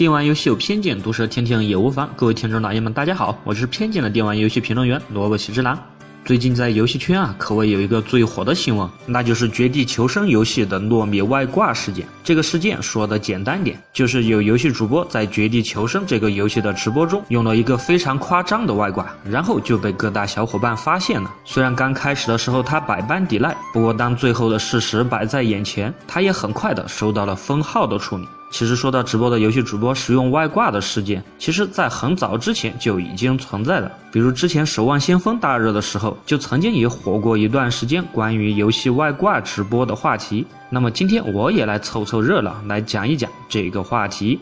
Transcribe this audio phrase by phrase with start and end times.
[0.00, 2.08] 电玩游戏有偏见，毒舌听听也无妨。
[2.16, 5.78] 各位听众老爷们，大家好，我是偏见的电玩游戏评论员萝卜喜之郎。
[6.24, 12.06] 最近在游戏圈啊，可谓有一个最火的新闻，那就是《绝地求生》游戏的糯米外挂事件。
[12.24, 21.30] 这个事件说的简单点，就是有游戏主播在《绝地求生》这个游戏的直播中用了一个非常夸张的外挂，然后就被各大小伙伴发现了。
[21.44, 28.26] 虽然刚开始的时候他百般抵赖，不过当最后的事实摆在眼前，他也很快的收到了封号的处理。
[28.50, 33.90] 其实说到直播的游戏主播使用外挂的事件，其实在很早之前就已经存在了。
[34.10, 40.44] 比如之前《守望先锋》大热的时候，就曾经也火过一段时间关于游戏外挂直播的话题。
[40.68, 44.38] 那么今天我也来凑凑热闹，来讲一讲这个话题。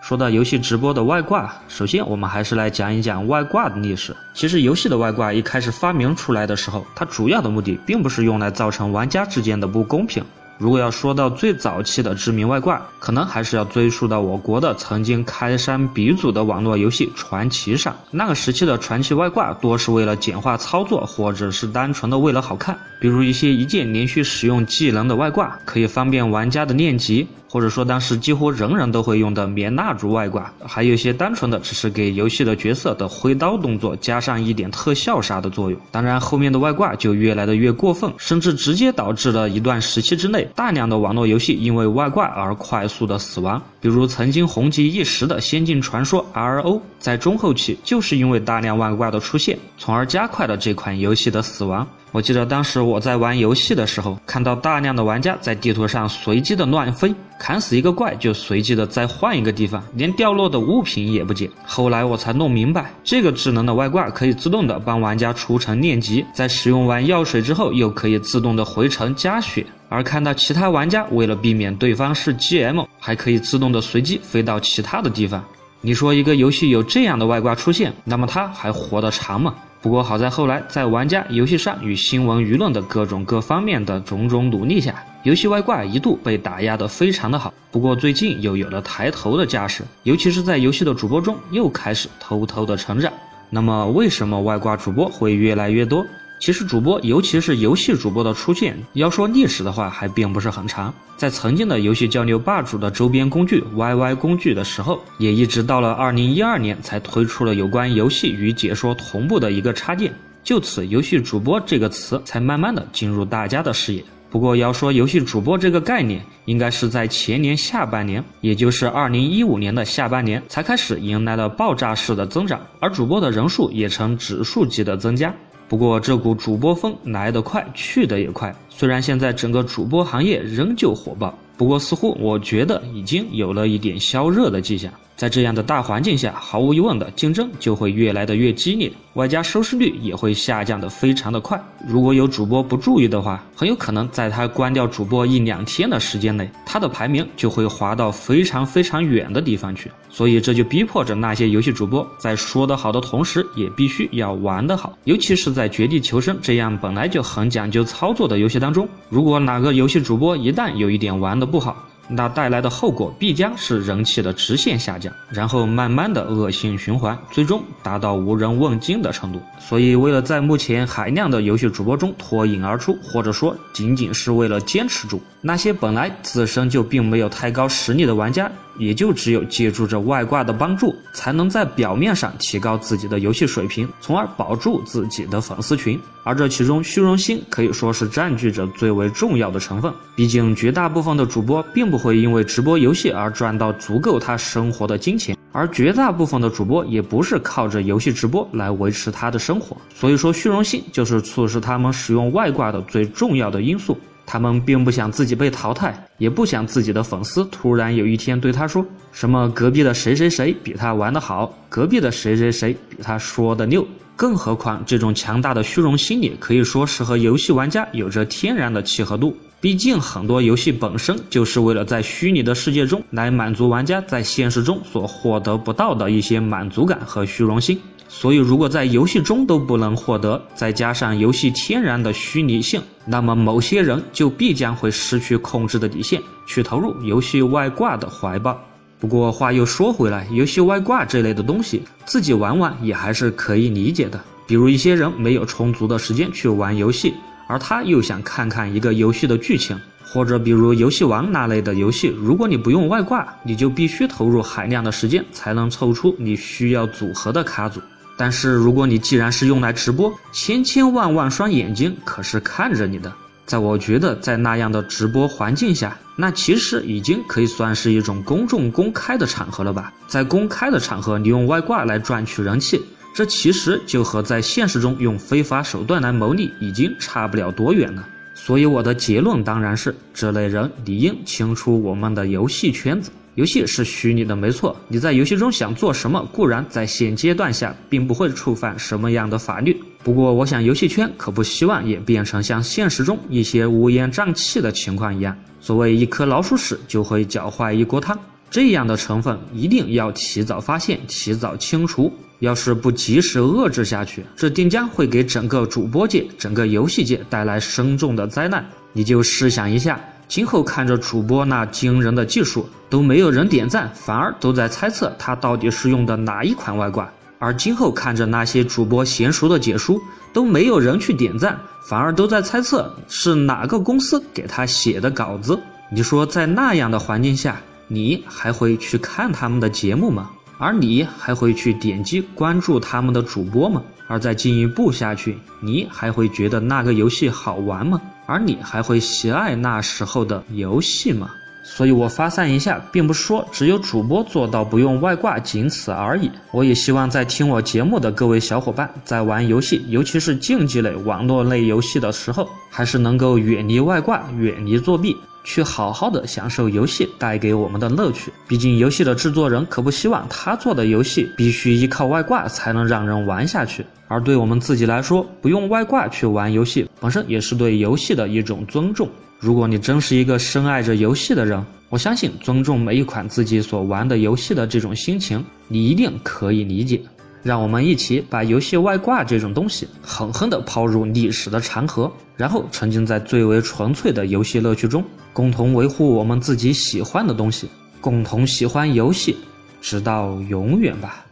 [0.00, 4.16] 说到游戏直播的外挂，首先我们还是来讲一讲外挂的历史。
[4.32, 10.24] 其实游戏的外挂一开始发明出来的时候，它主要的目的并不是用来造成玩家之间的不公平。
[10.60, 17.96] 如果要说到最早期的知名外挂，可能还是要追溯到我国的曾经开山鼻祖的网络游戏《传奇》上。
[18.10, 22.78] 那个时期的传奇外挂多是为了简化操作，或者是单纯的为了好看。
[23.00, 27.26] 比如一些一键连续使用技能的外挂，可以方便玩家的练级。
[27.52, 35.80] 或者说，当时几乎人人都会用的棉蜡烛外挂，还有一些单纯的只是给游戏的角色的挥刀动作加上一点特效啥的作用。
[35.90, 43.60] 当然，后面的外挂就越来的越过分，甚至直接导致了一段时期之内大量的网络游戏因为外挂而快速的死亡。
[43.80, 46.62] 比如曾经红极一时的《仙境传说 RO》，
[47.00, 51.84] 在中后期就是因为大量外挂的出现，从而加快了这款游戏的死亡。
[52.12, 61.48] 我记得当时我在玩游戏的时候，看到大量的玩家在地图上随机的乱飞，砍死一个怪就随机的再换一个地方，连掉落的物品也不捡。
[61.64, 69.64] 后来我才弄明白，这个智能的外挂可以自动的帮玩家除城练级，在使用完药水之后，又可以自动的回城加血。
[69.88, 75.44] 而看到其他玩家为了避免对方是 GM，还可以自动的随机飞到其他的地方。
[75.80, 79.54] 你说一个游戏有这样的外挂出现，那么它还活得长吗？
[79.82, 87.52] 不过好在后来在玩家、游戏上与新闻舆论的各种各方面的种种努力下，游戏外挂一度被打压得非常的好。
[87.70, 93.10] 不过最近又有了抬头的架势，尤其是在游戏的主播中又开始偷偷的成长。
[93.48, 96.06] 那么为什么外挂主播会越来越多？
[96.40, 100.92] 其实主播，尤其是游戏主播的出现，要说历史的话，还并不是很长。
[101.14, 114.02] 在曾经的游戏交流霸主的周边工具 YY 工具的时候，也一直到了二零一二年才推出了有关游戏与解说同步的一个插件，就此“游戏主播”这个词才慢慢的进入大家的视野。
[114.30, 125.34] 不过要说游戏主播这个概念，应该是在前年下半年，也就是二零一五年的下半年，才开始迎来了爆炸式的增长，而主播的人数也呈指数级的增加。
[125.70, 128.52] 不过这股主播风来得快，去得也快。
[128.68, 134.92] 虽然现在整个主播行业仍旧火爆，不过似乎我觉得已经有了一点消热的迹象。
[135.20, 138.90] 在这样的大环境下，毫无疑问的竞争就会越来的越激烈。
[139.14, 141.62] 外加收视率也会下降的非常的快。
[141.86, 149.90] 如果有主播不注意的话，很有可能在他关掉主播一两天的时间内，他的排名就会滑到非常非常远的地方去。
[150.08, 154.96] 所以这就逼迫着那些游戏主播在说得好的同时，也必须要玩得好。
[155.04, 161.76] 尤其是在绝地求生这样本来就很讲究操作的游戏当中，如果哪个游戏主播一旦有一点玩得不好，
[162.10, 169.40] 那带来的后果必将是人气的直线下降，然后慢慢的恶性循环，最终达到无人问津的程度。
[169.58, 178.50] 所以，为了在目前海量的游戏主播中脱颖而出，或者说仅仅是为了坚持住，那些本来自身就并没有太高实力的玩家，
[178.80, 186.00] 也就只有借助着外挂的帮助，才能在表面上提高自己的游戏水平，从而保住自己的粉丝群。
[186.24, 189.92] 而这其中，虚荣心可以说是占据着最为重要的成分。
[190.16, 195.36] 毕竟，绝大部分的主播并不会因为直播游戏而赚到足够他生活的金钱。
[195.52, 203.98] 而绝大部分的主播也不是靠着游戏直播来维持他的生活，所以说虚荣心就是促使他们使用外挂的最重要的因素。
[204.32, 213.84] 他们并不想自己被淘汰，也不想自己的粉丝突然有一天对他说什么隔壁的谁谁谁比他玩得好，隔壁的谁谁谁比他说的溜。
[214.14, 219.36] 更何况，这种强大的虚荣心理可以说是和游戏玩家有着天然的契合度。
[219.60, 227.80] 毕竟，很多游戏本身就是为了在虚拟的世界中来满足玩家在现实中所获得不到的一些满足感和虚荣心。
[228.12, 238.60] 所以，如果在游戏中都不能获得，再加上游戏天然的虚拟性，那么某些人就必将会失去控制的底线，去投入游戏外挂的怀抱。
[238.98, 244.20] 不过话又说回来，游戏外挂这类的东西，自己玩玩也还是可以理解的。
[244.44, 247.14] 比如一些人没有充足的时间去玩游戏，
[247.46, 257.80] 而他又想看看一个游戏的剧情，或者比如游戏王那类的游戏，如果你不用外挂，你就必须投入海量的时间才能凑出你需要组合的卡组。
[258.20, 263.10] 但是如果你既然是用来直播，千千万万双眼睛可是看着你的。
[263.46, 269.90] 在我觉得，在那样的直播环境下，那其实已经可以算是一种公众公开的场合了吧？
[270.06, 272.82] 在公开的场合，你用外挂来赚取人气，
[273.14, 278.06] 这其实就和在现实中用非法手段来牟利已经差不了多远了。
[278.34, 283.10] 所以我的结论当然是，这类人理应清除我们的游戏圈子。
[283.40, 284.76] 游戏是虚拟的，没错。
[284.86, 289.82] 你在游戏中想做什么，固然在现阶段下并不会触犯什么样的法律。
[290.04, 295.34] 不过，我想游戏圈可不希望演变成像现实中一些乌烟瘴气的情况一样。
[295.58, 298.18] 所谓一颗老鼠屎就会搅坏一锅汤，
[298.50, 302.12] 这样的成分一定要提早发现，提早清除。
[302.40, 308.62] 要是不及时遏制下去，这定将会给整个主播界、整个游戏界带来深重的灾难。
[308.92, 309.98] 你就试想一下。
[310.30, 317.04] 今后看着主播那惊人的技术都没有人点赞，反而都在猜测他到底是用的哪一款外挂；
[317.40, 320.00] 而今后看着那些主播娴熟的解书
[320.32, 325.58] 都没有人去点赞，反而都在猜测是哪个公司给他写的稿子。
[325.90, 330.30] 你说在那样的环境下，你还会去看他们的节目吗？
[330.58, 333.82] 而你还会去点击关注他们的主播吗？
[334.06, 338.00] 而再进一步下去，你还会觉得那个游戏好玩吗？
[338.30, 341.32] 而你还会喜爱那时候的游戏吗？
[341.64, 346.30] 所以我发散一下，并不说只有主播做到不用外挂，仅此而已。
[346.52, 355.16] 我也希望在听我节目的各位小伙伴，在玩游戏，尤其是竞技类、网络类游戏的时候，还是能够远离外挂，远离作弊。
[355.42, 358.30] 去好好的享受游戏带给我们的乐趣。
[358.46, 363.84] 毕竟游戏的制作人可不希望他做的游戏必须依靠外挂才能让人玩下去。
[364.06, 369.08] 而对我们自己来说，不用外挂去玩游戏，本身也是对游戏的一种尊重。
[369.38, 377.00] 如果你真是一个深爱着游戏的人，我相信尊重每一款自己所玩的游戏的这种心情，你一定可以理解。
[377.42, 385.02] 让我们一起把游戏外挂这种东西狠狠地抛入历史的长河，然后沉浸在最为纯粹的游戏乐趣中，
[385.32, 387.66] 共同维护我们自己喜欢的东西，
[387.98, 389.34] 共同喜欢游戏，
[389.80, 391.24] 直到永远吧。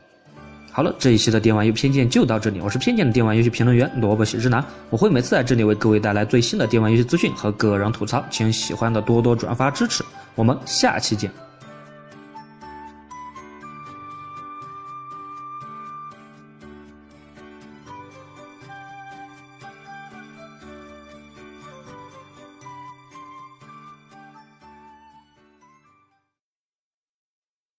[0.79, 10.05] 好了，这一期的电玩游戏偏见就到这里，我是偏见的电玩游戏评论员萝卜喜之男，我会每次在这里为各位带来最新的电玩游戏资讯和个人吐槽，请喜欢的多多转发支持，
[10.37, 11.48] 我们下期见。